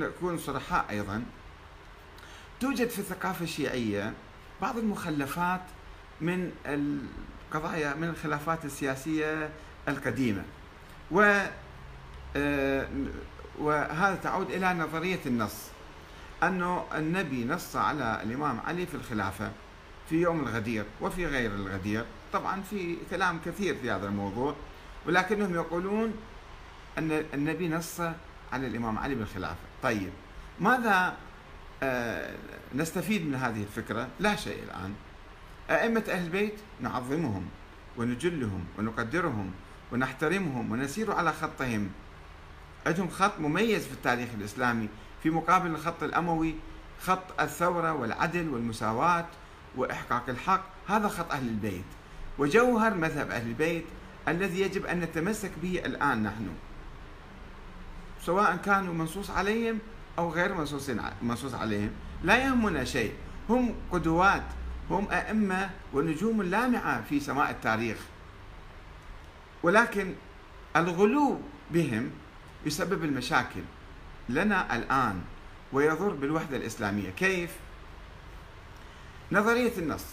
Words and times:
نكون 0.00 0.38
صرحاء 0.38 0.86
أيضا. 0.90 1.24
توجد 2.60 2.88
في 2.88 2.98
الثقافة 2.98 3.44
الشيعية 3.44 4.12
بعض 4.62 4.78
المخلفات 4.78 5.60
من 6.20 6.52
القضايا 6.66 7.94
من 7.94 8.08
الخلافات 8.08 8.64
السياسية 8.64 9.50
القديمة. 9.88 10.42
و 11.10 11.46
آه، 12.36 12.88
وهذا 13.58 14.14
تعود 14.14 14.50
إلى 14.50 14.74
نظرية 14.74 15.20
النص 15.26 15.54
أنه 16.42 16.84
النبي 16.94 17.44
نص 17.44 17.76
على 17.76 18.20
الإمام 18.22 18.60
علي 18.60 18.86
في 18.86 18.94
الخلافة 18.94 19.50
في 20.08 20.14
يوم 20.16 20.40
الغدير 20.40 20.84
وفي 21.00 21.26
غير 21.26 21.50
الغدير. 21.54 22.04
طبعا 22.32 22.62
في 22.70 22.96
كلام 23.10 23.40
كثير 23.46 23.74
في 23.74 23.90
هذا 23.90 24.06
الموضوع 24.06 24.54
ولكنهم 25.06 25.54
يقولون 25.54 26.14
أن 26.98 27.24
النبي 27.34 27.68
نص 27.68 28.00
على 28.52 28.66
الإمام 28.66 28.98
علي 28.98 29.14
بالخلافة. 29.14 29.56
طيب 29.82 30.10
ماذا 30.60 31.16
آه، 31.82 32.34
نستفيد 32.74 33.26
من 33.26 33.34
هذه 33.34 33.62
الفكرة؟ 33.62 34.08
لا 34.20 34.36
شيء 34.36 34.62
الآن. 34.62 34.94
أئمة 35.70 36.04
أهل 36.08 36.24
البيت 36.24 36.54
نعظمهم 36.80 37.46
ونجلهم 37.96 38.64
ونقدرهم 38.78 39.50
ونحترمهم 39.92 40.72
ونسير 40.72 41.12
على 41.12 41.32
خطهم. 41.32 41.90
عندهم 42.86 43.08
خط 43.08 43.40
مميز 43.40 43.86
في 43.86 43.92
التاريخ 43.92 44.28
الإسلامي 44.38 44.88
في 45.22 45.30
مقابل 45.30 45.70
الخط 45.70 46.02
الأموي 46.02 46.54
خط 47.00 47.40
الثورة 47.40 47.92
والعدل 47.92 48.48
والمساواة 48.48 49.26
وإحقاق 49.76 50.24
الحق. 50.28 50.64
هذا 50.88 51.08
خط 51.08 51.32
أهل 51.32 51.48
البيت. 51.48 51.84
وجوهر 52.38 52.94
مذهب 52.94 53.30
أهل 53.30 53.48
البيت 53.48 53.84
الذي 54.28 54.60
يجب 54.60 54.86
أن 54.86 55.00
نتمسك 55.00 55.50
به 55.62 55.82
الآن 55.86 56.22
نحن. 56.22 56.48
سواء 58.26 58.56
كانوا 58.56 58.94
منصوص 58.94 59.30
عليهم 59.30 59.78
أو 60.18 60.30
غير 60.30 60.54
منصوص 60.54 60.90
منصوص 61.22 61.54
عليهم. 61.54 61.90
لا 62.22 62.36
يهمنا 62.36 62.84
شيء. 62.84 63.14
هم 63.48 63.74
قدوات. 63.90 64.42
هم 64.90 65.08
أئمة 65.10 65.70
ونجوم 65.92 66.42
لامعة 66.42 67.02
في 67.02 67.20
سماء 67.20 67.50
التاريخ. 67.50 67.96
ولكن 69.62 70.14
الغلو 70.76 71.40
بهم 71.70 72.10
يسبب 72.66 73.04
المشاكل 73.04 73.62
لنا 74.28 74.76
الآن 74.76 75.20
ويضر 75.72 76.08
بالوحدة 76.08 76.56
الإسلامية. 76.56 77.10
كيف؟ 77.10 77.50
نظرية 79.32 79.78
النص. 79.78 80.04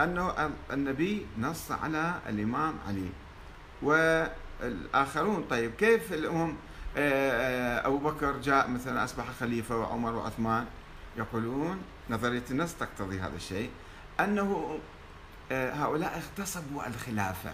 أنه 0.00 0.50
النبي 0.72 1.26
نص 1.38 1.72
على 1.72 2.14
الإمام 2.28 2.74
علي. 2.88 3.08
والآخرون 3.82 5.44
طيب 5.50 5.70
كيف 5.78 6.12
آه، 6.12 6.56
أبو 6.96 7.98
بكر 7.98 8.36
جاء 8.40 8.70
مثلا 8.70 9.04
أصبح 9.04 9.30
خليفة 9.40 9.76
وعمر 9.78 10.14
وعثمان 10.14 10.66
يقولون 11.16 11.82
نظرية 12.10 12.42
النص 12.50 12.74
تقتضي 12.74 13.20
هذا 13.20 13.36
الشيء 13.36 13.70
أنه 14.20 14.78
آه، 15.52 15.72
هؤلاء 15.72 16.16
اغتصبوا 16.18 16.86
الخلافة 16.86 17.52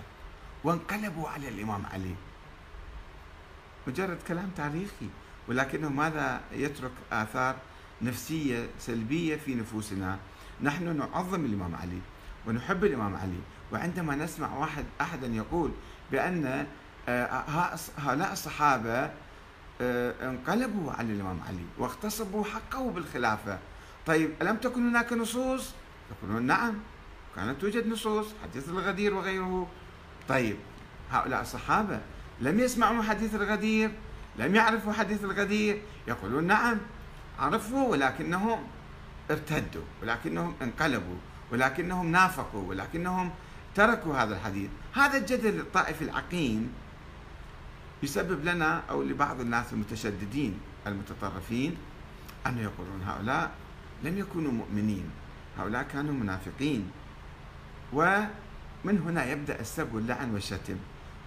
وانقلبوا 0.64 1.28
على 1.28 1.48
الإمام 1.48 1.86
علي. 1.92 2.14
مجرد 3.86 4.18
كلام 4.28 4.50
تاريخي 4.56 5.08
ولكنه 5.48 5.88
ماذا 5.88 6.40
يترك 6.52 6.90
آثار 7.12 7.56
نفسية 8.02 8.68
سلبية 8.78 9.36
في 9.36 9.54
نفوسنا؟ 9.54 10.18
نحن 10.62 10.96
نعظم 10.96 11.44
الإمام 11.44 11.74
علي 11.74 12.00
ونحب 12.46 12.84
الإمام 12.84 13.16
علي. 13.16 13.40
وعندما 13.72 14.14
نسمع 14.14 14.56
واحد 14.56 14.84
أحدا 15.00 15.26
يقول 15.26 15.70
بأن 16.12 16.66
هؤلاء 17.98 18.32
الصحابة 18.32 18.98
آه، 19.04 19.10
انقلبوا 19.80 20.92
على 20.92 21.12
الإمام 21.12 21.40
علي 21.48 21.64
واغتصبوا 21.78 22.44
حقه 22.44 22.90
بالخلافة. 22.90 23.58
طيب 24.06 24.30
ألم 24.42 24.56
تكن 24.56 24.88
هناك 24.88 25.12
نصوص؟ 25.12 25.70
يقولون 26.10 26.42
نعم 26.42 26.74
كانت 27.36 27.60
توجد 27.60 27.86
نصوص 27.86 28.26
حديث 28.42 28.68
الغدير 28.68 29.14
وغيره. 29.14 29.68
طيب 30.28 30.56
هؤلاء 31.10 31.40
الصحابة 31.40 32.00
لم 32.40 32.60
يسمعوا 32.60 33.02
حديث 33.02 33.34
الغدير 33.34 33.90
لم 34.38 34.54
يعرفوا 34.54 34.92
حديث 34.92 35.24
الغدير 35.24 35.82
يقولون 36.08 36.44
نعم 36.44 36.78
عرفوا 37.38 37.88
ولكنهم 37.88 38.58
ارتدوا 39.30 39.84
ولكنهم 40.02 40.54
انقلبوا 40.62 41.16
ولكنهم 41.52 42.12
نافقوا 42.12 42.68
ولكنهم 42.68 43.30
تركوا 43.74 44.16
هذا 44.16 44.34
الحديث. 44.34 44.70
هذا 44.94 45.18
الجدل 45.18 45.60
الطائفي 45.60 46.04
العقيم 46.04 46.72
يسبب 48.02 48.44
لنا 48.44 48.82
أو 48.90 49.02
لبعض 49.02 49.40
الناس 49.40 49.72
المتشددين 49.72 50.58
المتطرفين 50.86 51.76
أن 52.46 52.58
يقولون 52.58 53.02
هؤلاء 53.06 53.50
لم 54.02 54.18
يكونوا 54.18 54.52
مؤمنين. 54.52 55.10
هؤلاء 55.58 55.82
كانوا 55.82 56.14
منافقين. 56.14 56.90
ومن 57.92 58.98
هنا 59.06 59.24
يبدأ 59.24 59.60
السب 59.60 59.94
واللعن 59.94 60.34
والشتم. 60.34 60.76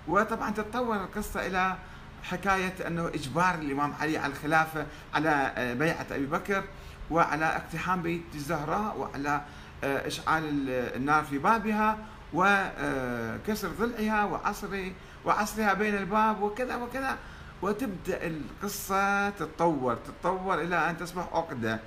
وطبعا 0.08 0.52
تتطور 0.52 0.96
القصة 0.96 1.48
إلى 1.48 1.78
حكاية 2.24 2.88
أنه 2.88 3.08
إجبار 3.08 3.56
الإمام 3.56 3.94
علي 3.94 4.18
على 4.18 4.34
الخلافة 4.34 4.86
على 5.14 5.54
بيعة 5.80 6.06
أبي 6.12 6.26
بكر 6.26 6.64
وعلى 7.12 7.46
اقتحام 7.46 8.02
بيت 8.02 8.24
الزهراء 8.36 8.98
وعلى 8.98 9.42
إشعال 9.84 10.70
النار 10.70 11.24
في 11.24 11.38
بابها 11.38 11.98
وكسر 12.36 13.70
ضلعها 13.80 14.24
وعصر 14.24 14.92
وعصرها 15.26 15.74
بين 15.74 15.96
الباب 15.96 16.42
وكذا 16.42 16.76
وكذا. 16.76 17.18
وتبدأ 17.62 18.20
القصة 18.28 19.30
تتطور 19.30 19.96
تتطور 19.96 20.62
إلى 20.62 20.90
أن 20.90 20.98
تصبح 20.98 21.30
عقدة 21.34 21.80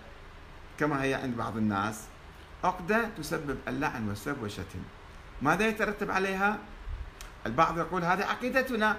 كما 0.78 1.02
هي 1.02 1.14
عند 1.14 1.36
بعض 1.36 1.56
الناس. 1.56 2.04
عقدة 2.64 3.08
تسبب 3.18 3.58
اللعن 3.68 4.08
والسب 4.08 4.42
والشتم 4.42 4.82
ماذا 5.42 5.68
يترتب 5.68 6.10
عليها؟ 6.10 6.58
البعض 7.46 7.78
يقول 7.78 8.04
هذه 8.04 8.24
عقيدتنا. 8.24 8.96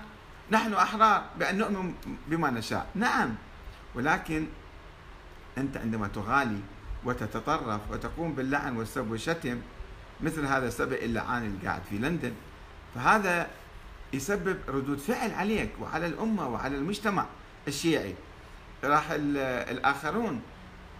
نحن 0.51 0.73
أحرار 0.73 1.23
بأن 1.39 1.57
نؤمن 1.57 1.93
بما 2.27 2.49
نشاء. 2.49 2.87
نعم. 2.95 3.35
ولكن 3.95 4.47
أنت 5.57 5.77
عندما 5.77 6.07
تغالي 6.07 6.59
وتتطرف 7.05 7.81
وتقوم 7.91 8.33
باللعن 8.33 8.77
والسب 8.77 9.11
والشتم 9.11 9.61
مثل 10.21 10.45
هذا 10.45 10.67
السبع 10.67 10.95
اللعان 10.95 11.45
اللي 11.45 11.67
قاعد 11.67 11.81
في 11.89 11.97
لندن. 11.97 12.33
فهذا 12.95 13.47
يسبب 14.13 14.57
ردود 14.67 14.97
فعل 14.97 15.31
عليك 15.31 15.69
وعلى 15.81 16.05
الأمة 16.05 16.47
وعلى 16.47 16.75
المجتمع 16.75 17.25
الشيعي. 17.67 18.15
راح 18.83 19.11
الآخرون 19.11 20.41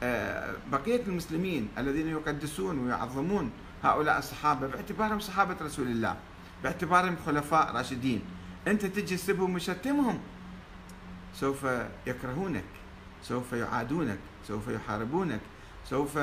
آه، 0.03 0.53
بقية 0.72 1.02
المسلمين 1.07 1.69
الذين 1.78 2.07
يقدسون 2.07 2.80
ويعظمون 2.80 3.52
هؤلاء 3.84 4.19
الصحابة 4.19 4.68
باعتبارهم 4.68 5.19
صحابة 5.19 5.56
رسول 5.62 5.88
الله 5.88 6.16
باعتبارهم 6.63 7.16
خلفاء 7.25 7.72
راشدين. 7.72 8.22
أنت 8.68 8.86
تجي 8.86 9.16
تسبهم 9.16 9.56
وشتمهم 9.56 10.19
سوف 11.36 11.68
يكرهونك 12.07 12.63
سوف 13.24 13.53
يعادونك 13.53 14.19
سوف 14.47 14.68
يحاربونك 14.68 15.40
سوف 15.90 16.19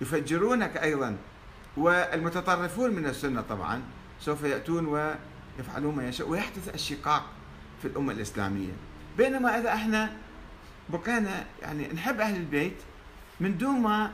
يفجرونك 0.00 0.76
أيضا. 0.76 1.16
والمتطرفون 1.76 2.90
من 2.90 3.06
السنة 3.06 3.40
طبعا 3.40 3.82
سوف 4.20 4.42
يأتون 4.42 4.86
ويفعلون 4.86 5.96
ما 5.96 6.08
يشاء 6.08 6.28
ويحدث 6.28 6.74
الشقاق 6.74 7.24
في 7.82 7.88
الأمة 7.88 8.12
الإسلامية. 8.12 8.72
بينما 9.18 9.58
إذا 9.58 9.72
إحنا 9.72 10.16
بقينا 10.88 11.44
يعني 11.62 11.88
نحب 11.88 12.20
أهل 12.20 12.36
البيت 12.36 12.76
من 13.40 13.58
دون 13.58 13.80
ما 13.80 14.12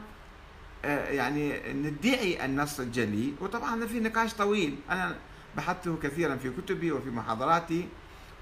آه، 0.84 1.09
يعني 1.11 1.72
ندعي 1.72 2.45
النص 2.45 2.81
الجلي 2.81 3.33
وطبعا 3.41 3.87
في 3.87 4.01
نقاش 4.01 4.34
طويل. 4.34 4.77
أنا 4.91 5.17
بحثته 5.56 5.97
كثيرا 6.03 6.37
في 6.37 6.51
كتبي 6.51 6.93
وفي 6.93 7.11
محاضراتي 7.11 7.89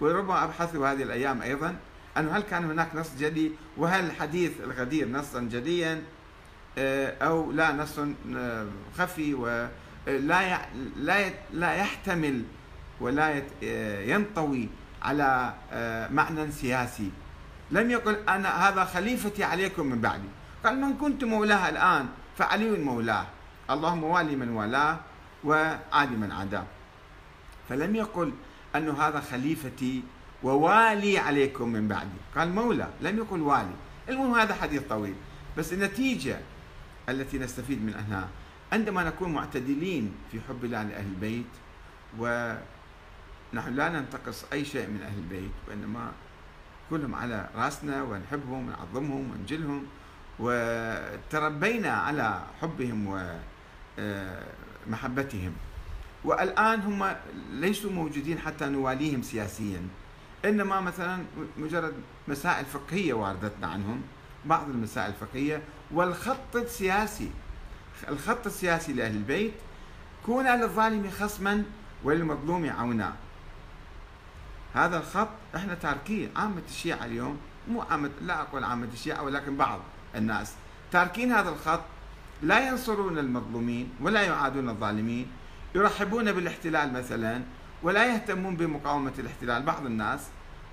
وربما 0.01 0.45
أبحثه 0.45 0.93
هذه 0.93 1.03
الأيام 1.03 1.43
أيضا 1.43 1.77
أنه 2.17 2.37
هل 2.37 2.43
كان 2.43 2.65
هناك 2.65 2.95
نص 2.95 3.11
جلي 3.19 3.51
وهل 3.77 4.13
حديث 4.13 4.53
الغدير 4.61 5.09
نصا 5.09 5.41
جليا 5.41 6.03
آه، 6.81 7.15
أو 7.27 7.53
لا 7.53 7.73
نص 7.73 7.99
آه، 8.37 8.67
خفي 8.99 9.35
ولا 9.35 9.69
لا 10.97 11.31
لا 11.53 11.75
يحتمل 11.75 12.43
ولا 13.01 13.43
ينطوي 14.03 14.69
على 15.03 15.55
آه، 15.73 16.09
معنى 16.09 16.53
سياسي. 16.53 17.11
لم 17.71 17.91
يقل 17.91 18.17
أنا 18.29 18.69
هذا 18.69 18.85
خليفتي 18.85 19.45
عليكم 19.45 19.87
من 19.87 20.01
بعدي. 20.01 20.29
قال 20.65 20.81
من 20.81 20.97
كنت 20.97 21.25
مولاه 21.25 21.69
الآن 21.69 22.07
فعلي 22.39 22.71
مولاه. 22.71 23.27
اللهم 23.71 24.05
والي 24.05 24.37
من 24.37 24.49
والاه 24.49 24.99
وعادي 25.45 26.17
من 26.17 26.33
عاداه. 26.33 26.65
فلم 27.69 27.97
يقل 27.97 28.33
أن 28.77 28.89
هذا 28.89 29.21
خليفتي 29.21 30.03
ووالي 30.43 31.19
عليكم 31.19 31.69
من 31.69 31.89
بعدي. 31.89 32.19
قال 32.37 32.55
مولى 32.55 32.89
لم 33.01 33.19
يقل 33.19 33.41
والي. 33.41 33.75
المهم 34.09 34.35
هذا 34.35 34.55
حديث 34.55 34.83
طويل. 34.83 35.15
بس 35.59 35.73
النتيجة 35.73 36.39
التي 37.11 37.39
نستفيد 37.39 37.85
منها 37.85 38.29
عندما 38.73 39.05
نكون 39.05 39.33
معتدلين 39.33 40.13
في 40.33 40.41
حب 40.49 40.65
الله 40.65 40.83
لأهل 40.83 41.07
البيت 41.07 41.47
ونحن 42.19 43.75
لا 43.75 43.89
ننتقص 43.89 44.45
أي 44.53 44.65
شيء 44.65 44.87
من 44.87 45.03
أهل 45.03 45.19
البيت 45.19 45.51
وإنما 45.69 46.13
كلهم 46.91 47.15
على 47.15 47.49
رأسنا 47.55 48.03
ونحبهم 48.03 48.69
ونعظمهم 48.69 49.31
ونجلهم 49.31 49.87
وتربينا 50.39 51.91
على 51.91 52.43
حبهم 52.63 53.31
ومحبتهم 54.87 55.53
والآن 56.25 56.81
هم 56.81 57.17
ليسوا 57.53 57.91
موجودين 57.91 58.39
حتى 58.39 58.67
نواليهم 58.67 59.23
سياسيا. 59.23 59.83
إنما 60.45 60.81
مثلا 60.81 61.25
مجرد 61.59 61.95
مسائل 62.29 62.65
فقهية 62.65 63.13
واردتنا 63.13 63.67
عنهم. 63.67 64.03
بعض 64.45 64.69
المسائل 64.69 65.09
الفقهية 65.11 65.63
والخط 65.91 66.57
السياسي. 66.57 67.31
الخط 68.09 68.47
السياسي 68.47 68.93
لأهل 68.93 69.17
البيت 69.17 69.53
كون 70.27 70.47
للظالم 70.47 71.11
خصما 71.11 71.63
وللمظلوم 72.05 72.71
عونا. 72.71 73.13
هذا 74.75 74.99
الخط 74.99 75.29
إحنا 75.57 75.75
تاركيه 75.75 76.29
عامة 76.37 76.63
الشيعة 76.69 77.05
اليوم. 77.05 77.39
مو 77.69 77.83
عامة 77.83 78.11
لا 78.23 78.41
أقول 78.41 78.65
عامة 78.65 78.89
الشيعة 78.93 79.23
ولكن 79.23 79.57
بعض 79.57 79.81
الناس. 80.15 80.53
تاركين 80.93 81.33
هذا 81.33 81.49
الخط 81.49 81.83
لا 82.43 82.69
ينصرون 82.69 83.19
المظلومين 83.19 83.93
ولا 84.01 84.23
يعادون 84.23 84.69
الظالمين 84.69 85.27
يرحبون 85.75 86.33
بالاحتلال 86.33 86.93
مثلا 86.93 87.43
ولا 87.83 88.15
يهتمون 88.15 88.57
بمقاومة 88.57 89.13
الاحتلال. 89.19 89.63
بعض 89.63 89.87
الناس 89.87 90.21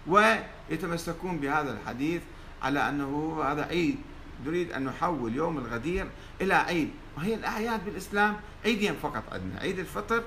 ويتمسكون 0.08 1.38
بهذا 1.38 1.72
الحديث 1.72 2.22
على 2.62 2.90
أنه 2.90 3.44
هذا 3.46 3.66
عيد. 3.66 3.98
نريد 4.46 4.72
أن 4.72 4.86
نحول 4.86 5.36
يوم 5.36 5.58
الغدير 5.58 6.08
إلى 6.42 6.54
عيد. 6.54 6.90
وهي 7.18 7.34
الأعياد 7.34 7.86
بالإسلام 7.86 8.38
عيدين 8.66 8.96
فقط 9.04 9.24
عندنا. 9.32 9.60
عيد 9.60 9.80
الفطر 9.80 10.24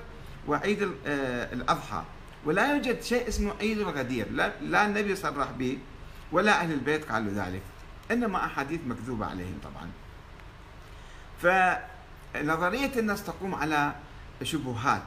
وعيد 0.47 0.91
آه، 1.05 1.53
الأضحى. 1.53 2.03
ولا 2.45 2.75
يوجد 2.75 3.01
شيء 3.01 3.27
اسمه 3.27 3.53
عيد 3.59 3.79
الغدير. 3.79 4.31
لا, 4.31 4.51
لا 4.61 4.85
النبي 4.85 5.15
صرح 5.15 5.51
به 5.51 5.77
ولا 6.31 6.61
أهل 6.61 6.71
البيت 6.71 7.11
قالوا 7.11 7.33
ذلك. 7.33 7.61
إنما 8.11 8.45
أحاديث 8.45 8.79
مكذوبة 8.87 9.25
عليهم 9.25 9.59
طبعا. 9.63 9.89
فنظرية 11.41 12.91
النص 12.99 13.23
تقوم 13.23 13.55
على 13.55 13.95
شبهات. 14.43 15.03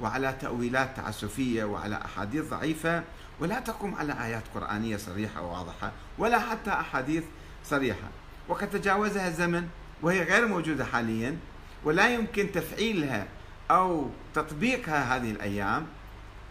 وعلى 0.00 0.34
تأويلات 0.40 0.96
تعسفية 0.96 1.64
وعلى 1.64 2.00
أحاديث 2.04 2.44
ضعيفة 2.50 3.02
ولا 3.40 3.60
تقوم 3.60 3.94
على 3.94 4.12
آيات 4.24 4.42
قرآنية 4.54 4.96
صريحة 4.96 5.42
وواضحة 5.42 5.92
ولا 6.18 6.38
حتى 6.38 6.70
أحاديث 6.70 7.24
صريحة. 7.64 8.08
وقد 8.48 8.70
تجاوزها 8.70 9.28
الزمن 9.28 9.68
وهي 10.02 10.22
غير 10.22 10.48
موجودة 10.48 10.84
حاليا 10.84 11.36
ولا 11.84 12.14
يمكن 12.14 12.52
تفعيلها 12.52 13.26
أو 13.70 14.10
تطبيقها 14.34 15.16
هذه 15.16 15.30
الأيام. 15.30 15.86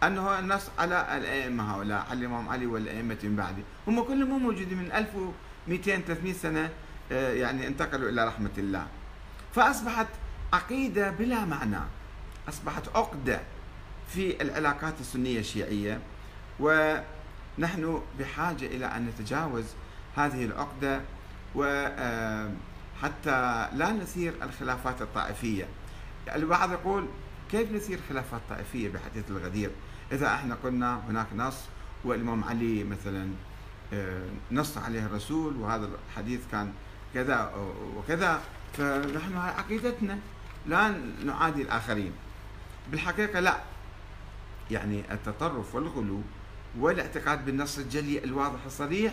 أنه 0.02 0.38
النص 0.38 0.62
على 0.78 1.16
الأئمة 1.16 1.74
هؤلاء 1.74 2.06
على 2.10 2.20
الإمام 2.20 2.48
علي 2.48 2.66
والأئمة 2.66 3.18
من 3.22 3.36
بعده 3.36 3.62
هم 3.86 4.02
كلهم 4.02 4.28
مو 4.28 4.38
موجودين 4.38 4.78
من 4.78 4.92
1200 4.92 6.00
300 6.00 6.32
سنة 6.32 6.70
آه، 7.12 7.32
يعني 7.32 7.66
انتقلوا 7.66 8.08
إلى 8.10 8.26
رحمة 8.26 8.50
الله. 8.58 8.86
فأصبحت 9.54 10.06
عقيدة 10.52 11.10
بلا 11.10 11.44
معنى. 11.44 11.80
أصبحت 12.48 12.96
عقدة 12.96 13.40
في 14.08 14.42
العلاقات 14.42 14.94
السنية 15.00 15.40
الشيعية 15.40 16.00
ونحن 16.60 18.00
بحاجة 18.18 18.66
إلى 18.66 18.86
أن 18.86 19.06
نتجاوز 19.06 19.64
هذه 20.16 20.44
العقدة 20.44 21.00
وحتى 21.54 23.30
آه، 23.30 23.74
لا 23.74 23.92
نثير 23.92 24.34
الخلافات 24.42 25.02
الطائفية. 25.02 25.68
البعض 26.34 26.72
يقول 26.72 27.06
كيف 27.50 27.72
نثير 27.72 27.98
خلافات 28.08 28.40
طائفية 28.48 28.88
بحديث 28.88 29.30
الغدير؟ 29.30 29.70
إذا 30.12 30.26
إحنا 30.26 30.56
قلنا 30.64 31.00
هناك 31.08 31.26
نص 31.36 31.58
والإمام 32.04 32.44
علي 32.44 32.84
مثلا 32.84 33.30
آه، 33.92 34.24
نص 34.52 34.78
عليه 34.78 35.06
الرسول 35.06 35.56
وهذا 35.56 35.88
الحديث 36.10 36.40
كان 36.52 36.72
كذا 37.14 37.52
وكذا 37.96 38.40
فنحن 38.72 39.36
عقيدتنا 39.36 40.18
لا 40.66 40.94
نعادي 41.24 41.62
الآخرين. 41.62 42.12
بالحقيقة 42.90 43.40
لا. 43.40 43.60
يعني 44.70 45.12
التطرف 45.12 45.74
والغلو 45.74 46.20
والاعتقاد 46.78 47.44
بالنص 47.44 47.78
الجلي 47.78 48.24
الواضح 48.24 48.64
الصريح 48.66 49.12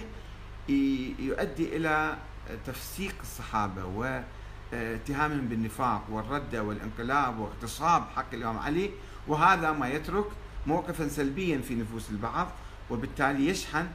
يؤدي 1.19 1.75
إلى 1.77 2.17
تفسيق 2.65 3.15
الصحابة 3.21 3.85
واتهامهم 3.85 5.47
بالنفاق 5.47 6.03
والردة 6.09 6.63
والانقلاب 6.63 7.39
واغتصاب 7.39 8.03
حق 8.15 8.33
الإمام 8.33 8.59
علي 8.59 8.91
وهذا 9.27 9.71
ما 9.71 9.89
يترك 9.89 10.25
موقفا 10.67 11.07
سلبيا 11.07 11.57
في 11.57 11.75
نفوس 11.75 12.09
البعض 12.09 12.47
وبالتالي 12.89 13.47
يشحن 13.47 13.87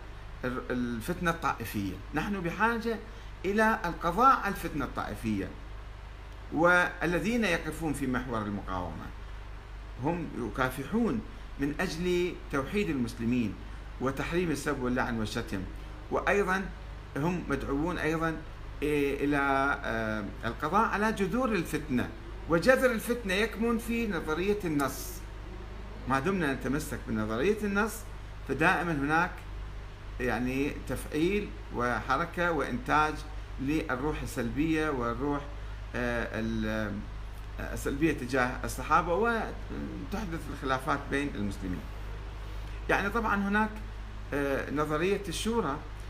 الفتنة 0.70 1.30
الطائفية. 1.30 1.94
نحن 2.14 2.40
بحاجة 2.40 2.98
إلى 3.44 3.78
القضاء 3.84 4.36
على 4.36 4.54
الفتنة 4.54 4.84
الطائفية 4.84 5.48
والذين 6.52 7.44
يقفون 7.44 7.92
في 7.92 8.06
محور 8.06 8.42
المقاومة. 8.42 9.06
هم 10.02 10.26
يكافحون 10.38 11.20
من 11.60 11.74
أجل 11.80 12.34
توحيد 12.52 12.90
المسلمين 12.90 13.54
وتحريم 14.00 14.50
السب 14.50 14.82
واللعن 14.82 15.18
والشتم. 15.18 15.60
وأيضا 16.10 16.64
هم 17.16 17.44
مدعوون 17.48 17.98
أيضا 17.98 18.36
إلى 18.82 19.38
آه، 19.84 20.24
القضاء 20.44 20.88
على 20.88 21.12
جذور 21.12 21.52
الفتنة. 21.52 22.08
وجذر 22.48 22.90
الفتنة 22.90 23.34
يكمن 23.34 23.78
في 23.78 24.08
نظرية 24.08 24.58
النص. 24.64 25.14
ما 26.08 26.20
دمنا 26.20 26.54
نتمسك 26.54 26.98
بنظرية 27.08 27.56
النص 27.62 27.92
فدائما 28.48 28.92
هناك 28.92 29.30
يعني 30.20 30.72
تفعيل 30.88 31.48
وحركة 31.76 32.52
وإنتاج 32.52 33.14
للروح 33.60 34.22
السلبية 34.22 34.90
والروح 34.90 35.40
السلبية 37.60 38.12
تجاه 38.12 38.50
الصحابة 38.64 39.14
وتحدث 39.14 40.40
الخلافات 40.52 40.98
بين 41.10 41.30
المسلمين. 41.34 41.80
يعني 42.88 43.10
طبعا 43.10 43.48
هناك 43.48 43.70
آه، 44.34 44.70
نظرية 44.70 45.22
الشورى 45.28 45.76